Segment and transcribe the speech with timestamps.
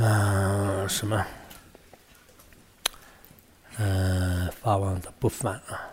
[0.00, 1.26] 嗯，什么？
[3.78, 5.90] 嗯，发旺的不反啊。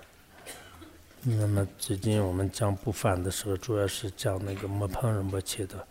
[1.24, 5.88] 那么最近我们讲不反的时候，主要是讲那个莫碰人不切的。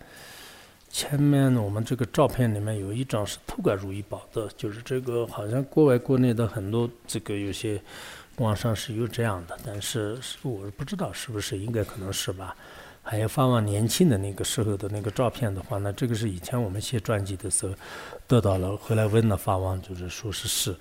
[0.89, 7.83] 前面我们这个照片里面有一张是土管如意宝的，就是这个好像国外国内的很多这个有些
[8.37, 12.57] 网上是有这样的，但是我不知道是不是，应该可能是吧。
[13.07, 17.75] 还有发往年轻的那个时候的那个照片的话，那这个是以前我们写传记的时候
[18.27, 20.75] 得到了，回来问了发往，就是说是是。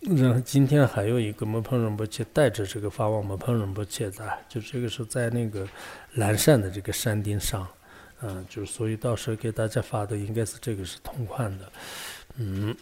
[0.00, 5.66] 然后今天还有一个摩碰仁波切带着这个发往摩碰仁波切的，就这个是在那个
[6.14, 7.66] 蓝山的这个山顶上，
[8.20, 11.72] 嗯，就所以到时候给大家发的应该是这个是同款的，
[12.38, 12.76] 嗯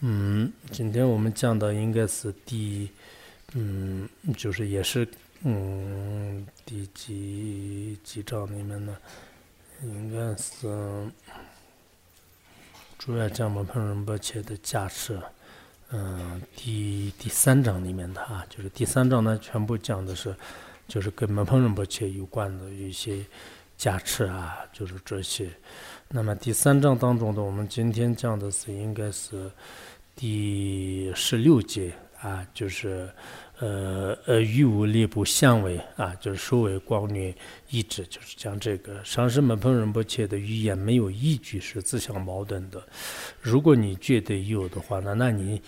[0.00, 2.90] 嗯，今天我们讲的应该是第，
[3.54, 4.06] 嗯，
[4.36, 5.08] 就是也是。
[5.44, 8.96] 嗯，第几几章里面呢？
[9.82, 11.10] 应该是
[12.96, 15.20] 主要讲摩碰仁波切的驾驶。
[15.90, 20.32] 嗯，第第三章里面的啊，就是第三章呢，全部讲的是
[20.86, 23.26] 就是跟摩碰仁波切有关的一些
[23.76, 25.50] 加持啊，就是这些。
[26.06, 29.50] 那么第三章当中的，我们今天讲的是应该是
[30.14, 33.10] 第十六节啊，就是。
[33.58, 37.32] 呃呃，欲无力不相为啊，就是所谓光虐
[37.70, 42.82] 意志，就是将这个上师门朋仁波切的语言没有依据是自相矛盾的。
[43.40, 45.62] 如果你觉得有的话，那那你。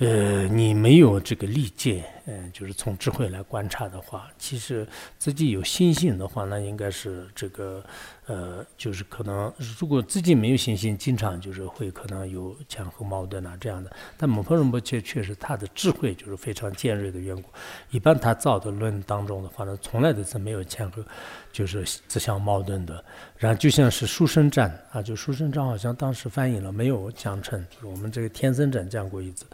[0.00, 4.86] 呃，你没有这个利剑，嗯，就是从智慧来观察的话，其实
[5.18, 7.82] 自己有信心的话，那应该是这个，
[8.26, 9.50] 呃，就是可能
[9.80, 13.90] 如果自己没有信心，经常就是会可能有前后矛盾啊这样的。
[14.18, 17.48] 但某朋人不确确实他的智慧就是非常尖锐的缘故，
[17.90, 21.02] 一般他造的论当中的话呢，从来都是没有前后。
[21.50, 23.02] 就是自相矛盾的，
[23.36, 29.44] 然后就像是书生战啊，就书生战好像当时翻译了没有讲成，我们这个天生战讲过一次。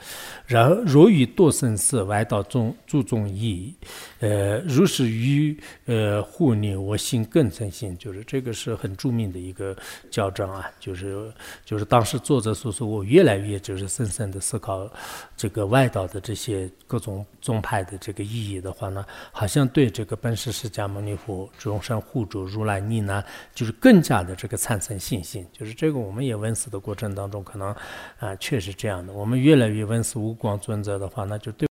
[0.44, 2.42] 然后若与堕生色，外道
[2.86, 3.74] 注重义，
[4.20, 9.76] 呃，如是于呃护念我心更诚信，就是这个是很著名的一个
[10.10, 11.32] 教章啊，就是
[11.64, 14.88] 就是当时作者所说，我越来越就是深深的思考
[15.36, 22.00] 这个外道的这些各种宗派的这个意义的话呢，好像对这个本师释迦牟尼佛众生。
[22.04, 23.24] 护主如来逆难，
[23.54, 25.46] 就是更加的这个产生信心。
[25.52, 27.74] 就是这个，我们也问世的过程当中，可能
[28.18, 29.12] 啊，确实这样的。
[29.12, 31.66] 我们越来越问世无光尊者的话，那就对。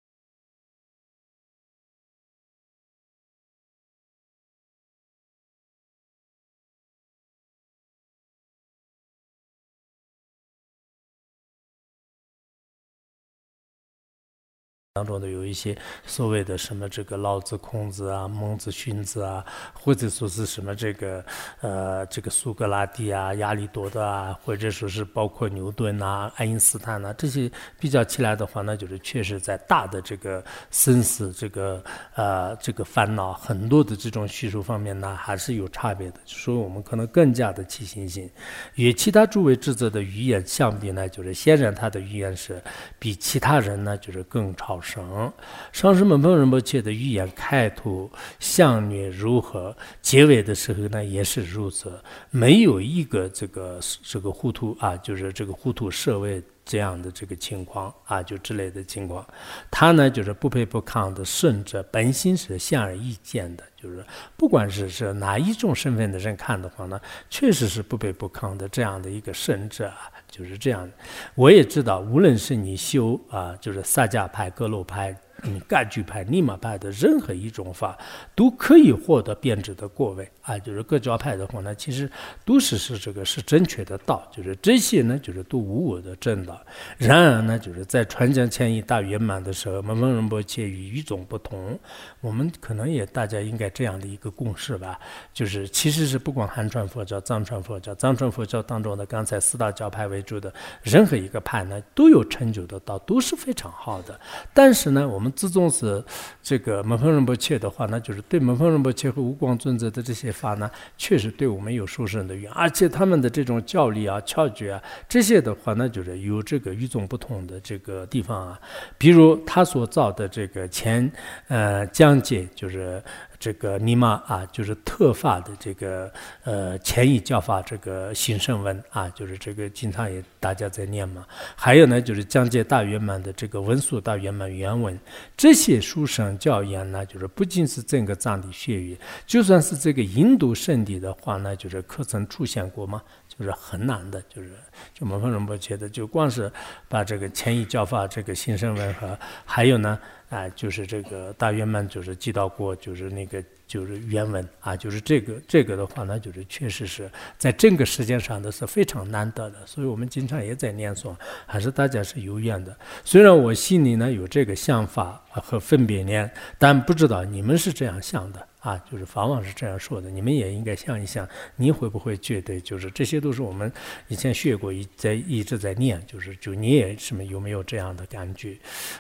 [14.98, 21.24] 当中的有一些所谓的什么这个老子、孔子啊、孟子、荀子啊，或者说是什么这个
[21.60, 27.48] 呃这个苏格拉底啊、亚里多德啊，或者说是包括牛顿啊、爱因斯坦啊这些
[27.78, 30.42] 比较起来的话，那就是确实在大的这个
[30.72, 31.80] 生死这个
[32.16, 36.16] 呃这个烦恼很多的这种叙述方面呢，还是有差别的。
[36.26, 38.28] 所以我们可能更加的起信心，
[38.74, 42.60] 与其他诸位智者的语言相比呢，就是显然他的语言是
[42.98, 44.80] 比其他人呢就是更超。
[44.88, 45.32] 上
[45.72, 48.10] 上师们朋仁波切的预言开头
[48.40, 51.92] 相面如何，结尾的时候呢也是如此，
[52.30, 59.26] 没有一个这个这个糊涂啊，就是这个糊涂社会这样的这个情况啊，就之类的情况。
[59.70, 64.04] 他呢就是不卑不亢的圣者，本心是显而易见的，就是
[64.36, 69.90] 不管是是哪一种身份的人看的话呢，确实是不卑不亢的这样的一个圣者。
[70.30, 70.92] 就是这样的，
[71.34, 75.16] 我也知道，无论是你修啊，就是萨迦派、格鲁派。
[75.44, 77.96] 嗯，盖具派、尼玛派的任何一种法，
[78.34, 80.58] 都可以获得变质的过位啊。
[80.58, 82.10] 就是各教派的话呢，其实
[82.44, 86.60] 都是是这个是正确的道，就是这些呢，就是都无我的正道。
[86.96, 91.78] 然而呢，就是在传讲前一大圆满的时候，蒙蒙仁波切与与众不同。
[92.20, 94.98] 我们可能也大家应该这样的一个共识吧，
[95.32, 100.52] 就是其实是不管汉传佛教、藏传佛教、藏传佛教当中的刚才四大教派为主的
[100.82, 104.18] 任何一个派呢，都有成就的道，都是非常好的。
[104.52, 106.02] 但是呢，我们们自从是
[106.42, 118.58] 这个门峰仁波切的话，那就是对门峰仁波切和无光尊者的这些法呢，确实对我们有殊胜的用，而且他们的这种教理啊、窍诀啊，这些的话，那就是有这个与众不同的这个地方啊。
[118.96, 121.10] 比如他所造的这个前
[121.48, 123.02] 呃讲解，就是
[123.38, 126.12] 这个尼玛啊，就是特发的这个
[126.44, 131.24] 呃前一教法这个新圣文啊，就是这个经常也大家在念嘛。
[131.54, 134.98] 还有呢，就是讲解大圆满的这个文殊大圆满原文，
[135.36, 143.02] 这些书生教言呢，就是不仅是整个藏地血语，就算是这个印度圣地的话呢，就是可曾出现过吗？
[143.28, 144.50] 就是很难的，就是
[144.92, 146.50] 就蒙峰仁波觉得，就光是
[146.88, 149.96] 把这个前一教法这个新生文和还有呢，
[150.28, 153.42] 啊，就是这个大圆满就是记到过，就是那个。
[153.68, 161.14] 就是原文啊，就是这个这个的话呢，就是确实是在整个时间上都是非常难得的，所以我们经常也在念诵，
[161.44, 162.74] 还是大家是有缘的。
[163.04, 171.26] 虽然我心里呢有这个想法和分别念，但不知道你们是这样想的啊，就是法王是这样说的，你们也应该想一想，
[171.56, 173.72] 你会不会觉得就是这些都是我们
[174.08, 178.58] 以前学过，一在一直在念，就是就你也什么有没有这样的感觉？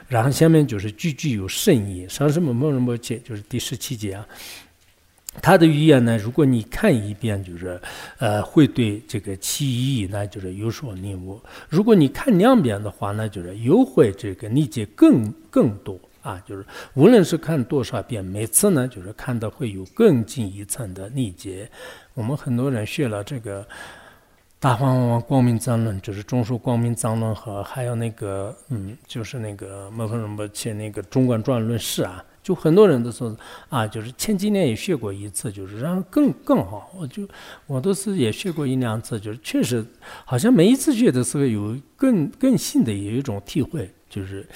[0.08, 4.26] 然后下面就是句句有深意，上什么某人某节，就是第十七节啊。
[5.42, 7.78] 他的语言呢，如果你看一遍，就是
[8.16, 11.38] 呃，会对这个其意呢，就是有所领悟；
[11.68, 16.42] 如果你看两遍的话呢，就是又会这个理解更更多啊。
[16.46, 21.70] 就是无论是看多少遍，每次呢，就是看到会有更进一层的理解。
[22.14, 23.62] 我们很多人学了这个
[24.60, 32.24] 《大方王光明藏论》，就是中书光明藏论和还有那个嗯，就是那个摩诃仁波切那个中观传论释啊。
[32.40, 33.36] 就很多人都说
[33.68, 36.90] 啊，就是前几年也学过一次，就是让更更好。
[36.96, 37.28] 我就
[37.66, 39.84] 我都是也学过一两次，就是确实
[40.24, 44.46] 好像每一次学的时候有更更新的有一种体会，就是。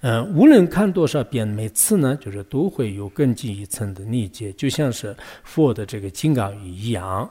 [0.00, 7.28] 嗯，无论看多少遍，每次呢，就是都会有更进一层的理解，就像是佛的这个金刚语一样。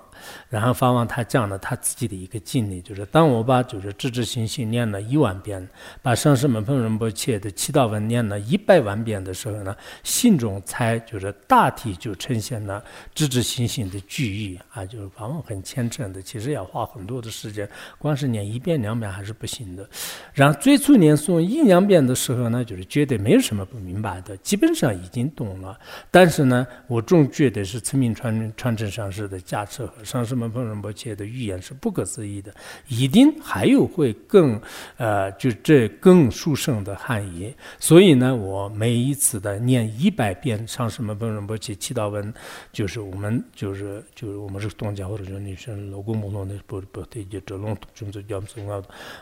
[0.50, 5.68] 然后法王他讲了他自己的一个经历，就是当我把就是知知行行念了一万遍，
[6.02, 12.84] 把上师门彭仁波切的祈祷文念了一百万遍的时候呢，心中才就是大体就呈现了
[13.16, 17.68] 知知行行的句意啊，就是法王很虔诚的，其实要花很多的时间，
[17.98, 19.90] 光是念一遍两遍还是不行的。
[20.34, 22.64] 然后最初念诵一两遍的时候呢。
[22.68, 25.80] 就是觉得没有什么不明白的，基本上已经懂了。
[26.12, 32.54] 但是呢，我总觉得是村民传传承上师的加持和上师们彭仁波切的语言是不可思议的，
[32.88, 34.60] 一定还有会更
[34.96, 37.54] 呃，就这更殊胜的含义。
[37.78, 42.34] 所以呢，我每一次的念一百遍上师们彭仁波切祈祷文，
[42.72, 48.82] 就是我们就是就是我们是东家或者说女生老公不同的不不对，就这种就是叫什么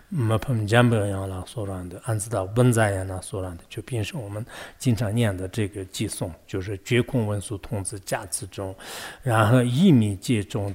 [0.09, 3.19] 没碰见不一样了，说让的，俺知道文在呀呢。
[3.23, 4.45] 所让的，就平时我们
[4.77, 8.75] 经常念的这个偈颂，就是绝空文殊童子驾子中，
[9.23, 10.75] 然后一米界中，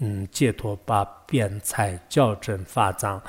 [0.00, 3.22] 嗯，解脱八辩才校正法藏，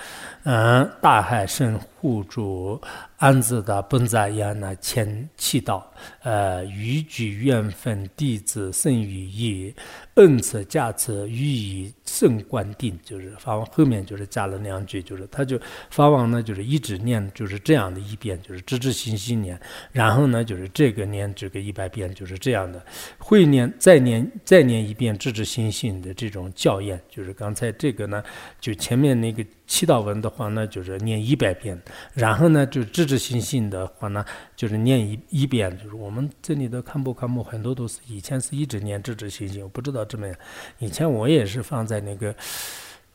[0.44, 2.80] 嗯，大海深护主。
[3.18, 5.81] 安子的本在言呢，前祈祷，
[6.24, 9.74] 呃，欲具缘分弟子生于业，
[10.15, 15.57] 恩赐加持予以圣观定，就是法王后面就是加了两句，就是他就
[15.89, 19.57] 法王呢，就是一直念就是这样的一遍，就是直直心心念，
[19.94, 22.86] 然后呢，就是这个念这个一百遍，就是这样的，
[23.18, 28.23] 会念再念再念一遍直直心心的这种教验，就是刚才这个呢，
[28.59, 29.45] 就前面那个。
[29.65, 31.81] 祈祷文的话呢，就是念一百遍，
[32.13, 34.24] 然后呢，就知知心心的话呢，
[34.55, 35.75] 就是念一一遍。
[35.81, 40.36] 就是我们这里的看不看不很多都是以前是一直念知知心心，我不知道这么样。
[40.77, 42.36] 以前我也是放在那个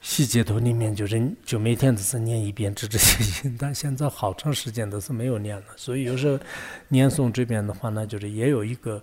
[0.00, 5.64] 细节图里面，就是就每天都是念一遍知知心心，但现在好长时间都是没有念了。
[5.76, 6.36] 所以有时候
[6.88, 9.00] 念诵这边的话呢，就是也有一个。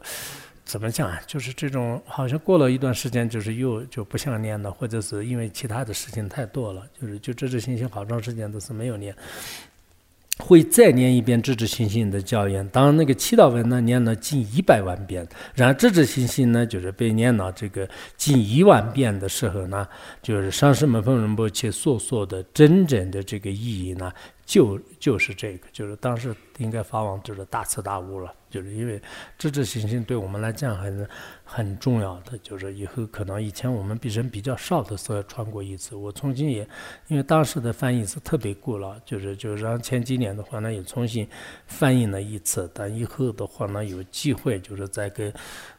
[0.66, 1.22] 怎么讲啊？
[1.28, 9.16] 就是这种，好像过了一段时间，就是又就不想念了，或者是因为其他的事情太多了，就是就知知心心好长时间都是没有念，
[10.40, 12.68] 会再念一遍知知心心的教言。
[12.70, 19.88] 当那个祈祷文呢念了近一百万遍，然后知知心心呢就是被念了这个近一万遍的时候呢，
[20.24, 24.12] 就是上师们奉仁波切所说的真正的这个意义呢。
[24.46, 29.02] 就就是这个，就是当时应该法王就是大彻大悟了，就是因为
[29.40, 31.10] 知知行行对我们来讲还是
[31.44, 32.38] 很重要的。
[32.38, 36.68] 就是以后可能以前我们比人比较少的时候穿过一次，我重新也
[37.08, 41.28] 因为当时的翻译是特别古老，就是就是让前几年的话呢也重新
[41.66, 45.34] 翻译了一次，但以后的话呢有机会就是再跟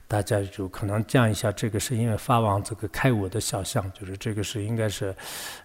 [0.08, 5.12] 大家就可能讲一下，这个是因为法王这个开我的肖像，就是这个是应该是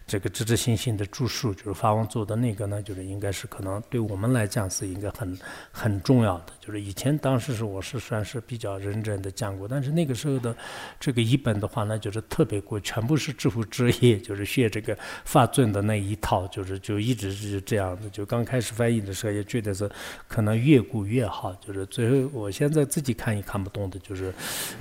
[0.07, 5.37] 这个直直心心的著述，就是法王做的那个呢，就是应该是可能对我们来讲是应该很
[5.71, 6.53] 很重要的。
[6.59, 10.55] 就是以前当时是我是算是比较认真的讲过，但是那个时候的
[10.99, 18.09] 这个译本的话呢，就是特别过，全部是知乎之业，就是学这个法尊的那一套，就是就一直是这样的。
[18.09, 19.87] 就刚开始翻译的时候也觉得是
[20.27, 24.30] 可能越古越好，就是最后我现在自己看也看不懂的，就是。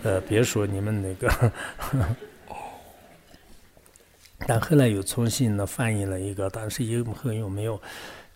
[0.02, 1.52] 呃，别说你们那个，
[4.47, 7.80] 但后来又重新的翻译了一个，但是以后又没有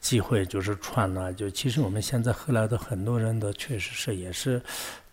[0.01, 1.33] 机会就是传了。
[1.33, 4.61] 就其实我们现在后来的很多人的确实是也是。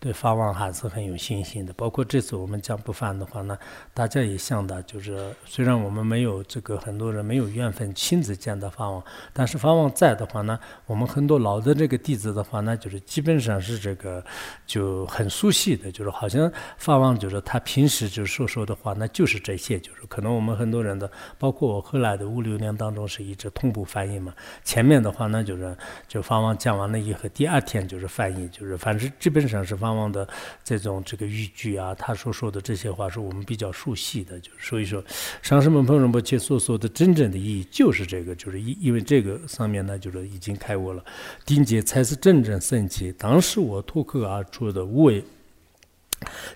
[0.02, 3.56] 对法王还是很有信心的，包括这次我们讲不翻的话呢，
[3.94, 9.00] 大家也想的，就是虽然我们没有这个很多人没有缘分亲自见到法王，
[9.32, 14.20] 但是法王在的话呢，我们很多老的这个弟子的话呢，就是基本上是这个
[14.66, 25.76] 就很熟悉的，就是好像法王就是他平时就说说的话，那就是这些，就是可能我们很多人的，包括我后来的五六年当中是一直同步翻译嘛，前面的话呢就是
[26.08, 29.91] 就法王讲完了以后，第二天就是翻译，就是反正基本上是法。
[29.96, 30.28] 往的
[30.64, 35.02] 这种这个豫剧啊，他所说的这些话是我们比较熟悉的，就是所以说，
[35.42, 41.04] 上师们、朋友们，去所说的真正的意义就是这个，就是因因为这个上面呢，就是已经开过了，
[41.44, 43.12] 丁杰才是真正神奇。
[43.12, 45.22] 当时我脱口而出的无为。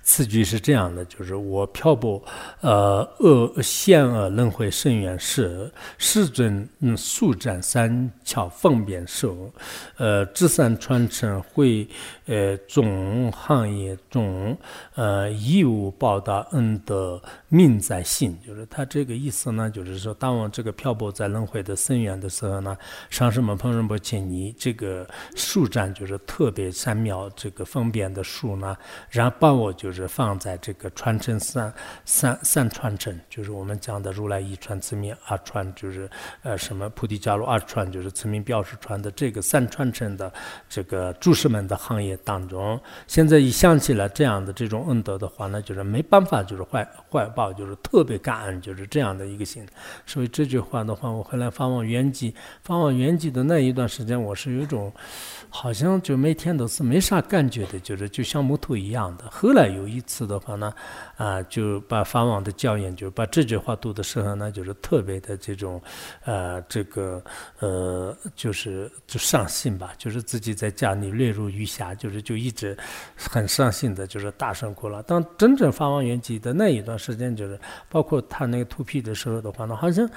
[0.02, 2.22] 此句是这样的，就是我漂泊，
[2.60, 9.50] 呃，恶险恶轮回深渊时，世尊速战三桥方便受，
[9.96, 11.86] 呃，智善传承会，
[12.26, 14.56] 呃，众行业中，
[14.94, 17.20] 呃，义务报答恩德
[17.56, 22.78] 命在信，就是他这个意思呢，就是说，当我这个漂泊在轮回的深渊的时候呢，
[23.10, 28.76] 上师们、朋友们，请你这个速战就是特别三秒这个方便的树呢，
[29.10, 29.56] 然后把。
[29.56, 31.72] 我就是放在这个传承三
[32.04, 36.10] 三三传承，就是我们讲的如来一传、慈名二传，就是
[36.42, 40.30] 呃什么菩提伽罗二传，就是慈名表示传的这个三传承的
[40.68, 42.78] 这个注释们的行业当中。
[43.06, 49.66] 现在一想起来这样的这种恩德的话，呢就是没办法，就是坏坏报就是特别感恩，就是这样的一个心。
[50.06, 54.92] 所以这句话的话，我后来发往原籍，发往原籍的那一段时间，我是有一种。
[55.48, 59.24] 好像就每天都是没啥感觉的，就是就像木头一样的。
[59.30, 60.74] 后来有一次的话呢，
[61.16, 65.80] 啊，就把法王的教研，就把这句话读的时候呢，就是特别的这种，
[66.24, 67.22] 呃，这个
[67.60, 72.76] 呃，就是就上心吧，就是自己在家里泪如雨下，就是就一直
[73.16, 75.02] 很伤心的，就是大声哭了。
[75.04, 80.08] 当真正发往原籍的那一段时间，就是包括他那个脱皮的时候的话呢，好像。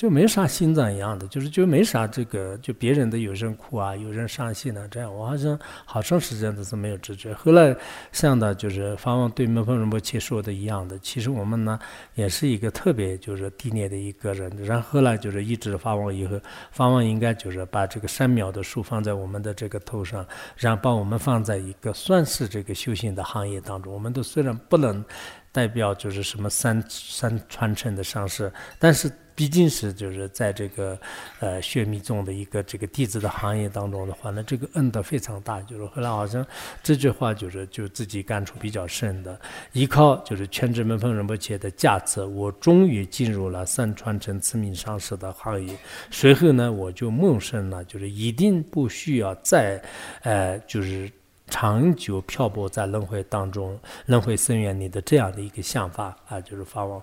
[0.00, 7.34] 就没啥心脏一样的，就是就没啥这个，就别人的有人哭啊，有人伤心啊，这样我好像好长时间都是没有知觉。
[7.34, 7.76] 后来
[8.10, 11.78] 像的就是法王对门峰仁波切说的一样的，其实我们呢
[12.14, 14.50] 也是一个特别就是低劣的一个人。
[14.64, 16.40] 然后后来就是一直法王以后，
[16.72, 20.26] 法王应该就是把这个三秒的树放在我们的这个头上，
[20.56, 23.92] 然后把我们放在一个算是这个修行的行业当中。
[23.92, 25.04] 我们都虽然不能
[25.52, 29.12] 代表就是什么三三传承的上师，但是。
[29.40, 31.00] 毕竟是就是在这个
[31.38, 35.62] 呃学密宗的一个这个弟子的行业当中的话，那这个恩德非常大。
[35.62, 36.46] 就是后来好像
[36.82, 39.40] 这句话就是就自己感触比较深的，
[39.72, 45.74] 依靠就是全职门风仁波切的加持，我终于进入了三川城慈名上师的行业。
[46.10, 49.82] 随后呢，我就萌生了就是一定不需要再
[50.22, 51.10] 呃就是
[51.48, 57.02] 长久漂泊在轮回当中、轮回深渊里的这样的一个想法啊，就是发往。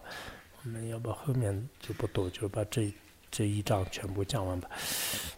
[0.64, 2.92] 我们要不后面就不多，就把这
[3.30, 4.70] 这一章全部讲完吧。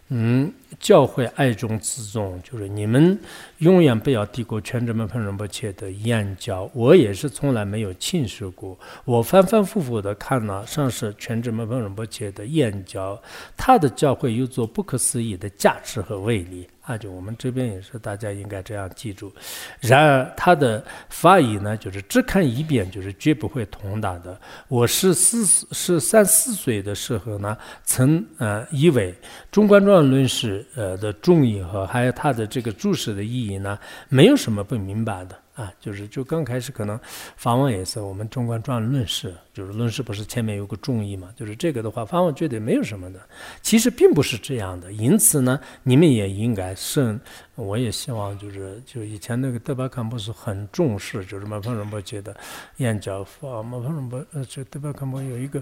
[0.09, 3.19] 嗯，教会爱中自重，就是你们
[3.59, 6.69] 永远不要低估全职门朋仁波切的言教。
[6.73, 13.21] 我也是从来没有轻视过，我反反复复的看了上是全职门朋仁波切的言教，
[13.55, 16.67] 他的教会有着不可思议的价值和威力。
[16.81, 19.31] 啊就我们这边也是，大家应该这样记住。
[19.79, 24.39] 然而他的法语呢，就是只看一遍，就是绝不会通达的。
[24.67, 29.11] 我是四十三四岁的时候呢，曾呃以为
[29.51, 35.37] 《中观状论释》呃的重义和还有他的这个注释的意义呢，没有什么不明白的。
[35.59, 36.97] 啊，就是就刚开始可能
[37.35, 41.27] 法王也是我们中观传论释，就是论释不是前面有个重义嘛？
[41.35, 43.19] 就是这个的话，法王觉得没有什么的，
[43.61, 44.89] 其实并不是这样的。
[44.93, 47.19] 因此呢，你们也应该慎
[47.59, 52.35] 我也希望就是就以前那个德巴坎布是很重视，就是马峰仁波切的
[52.77, 55.61] 演讲法，马峰仁波呃，就德巴坎布有一个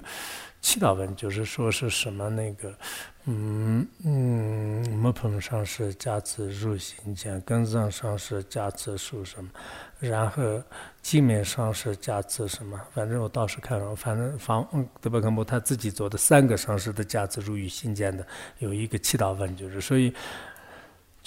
[0.62, 2.74] 祈祷文，就是说是什么那个。
[3.30, 9.50] 嗯嗯，木盆上是加持入心间，根子上是加持属什么，
[10.00, 10.64] 然后
[11.02, 12.80] 镜面上是加持什么？
[12.94, 14.66] 反正我倒是看了，反正方
[15.02, 18.26] 德巴克木他自己做的三个上师的加持入于心间的，
[18.60, 20.14] 有一个祈祷文，就是所以。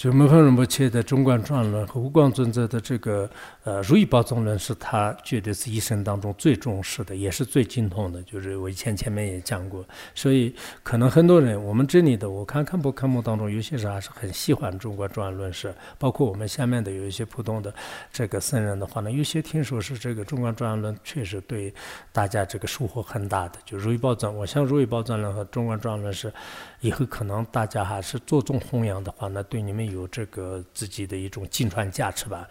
[0.01, 3.29] 就门方仁波切的《中观传论》和无光尊者的这个
[3.63, 8.19] 呃《如意宝藏论》，是他觉得是一生当中最重视的，也是最精通的。
[8.23, 17.71] 就是我以前前面也讲过，所以可能很多人，我们这里的我看看不看目当中，有些人还是很喜欢《中观传论》是，包括我们下面的有一些普通的
[18.11, 21.71] 这个僧人的话呢，有些听说是这个《中观传论》确实对
[22.11, 23.59] 大家这个收获很大的。
[23.63, 26.33] 就《如意宝藏》，我像《如意宝藏论》和《中观传论》是
[26.81, 29.81] 以后可能大家还是着重弘扬的话，那对你们。
[29.91, 32.47] 有这个自己的一种金传价值吧，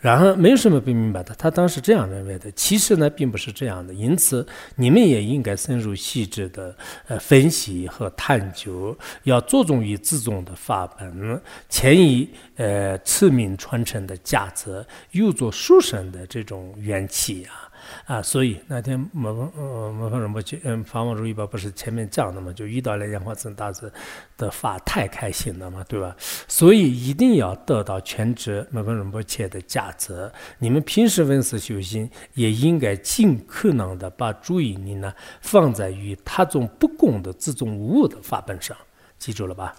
[0.00, 2.50] 然后没有什么不明白的，他当时这样认为的。
[2.52, 6.74] 其实呢，并不是这样的，因此你们也应该深入细致的
[7.06, 17.70] 呃分析和探究，要着重于自宗的法本，迁移呃赐名传承的价值，又做书生的这种元气啊。
[18.06, 23.92] 啊，所以那天摩呃摩方仁波切嗯法王如意宝不是前面讲的嘛，就遇到了莲花生大师
[24.36, 26.14] 的法太开心了嘛，对吧？
[26.48, 30.30] 所以一定要得到全职摩方仁波切的价值。
[30.58, 38.76] 你们平时闻思修行，也应该尽可能的把注意力呢放在与他种不共的自种无我的法本上，
[39.18, 39.74] 记住了吧？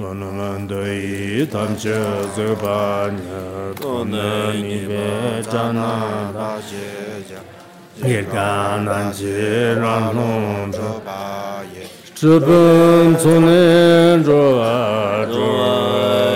[0.00, 1.90] 소노만도이 담제
[2.36, 7.32] 저바냐 도나니베 자나다제자
[8.04, 16.29] 예가난제 란노조 바예 저번 손에 조아 조아